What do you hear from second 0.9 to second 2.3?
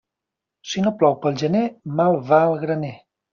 plou pel gener, mal